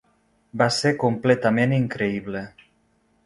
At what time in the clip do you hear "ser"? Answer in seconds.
0.77-0.93